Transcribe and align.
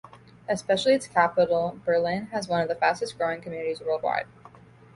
Especially 0.49 0.93
its 0.95 1.05
capital 1.05 1.79
Berlin 1.85 2.25
has 2.31 2.47
one 2.47 2.59
of 2.61 2.67
the 2.67 2.73
fastest 2.73 3.19
growing 3.19 3.39
communities 3.39 3.81
worldwide. 3.81 4.25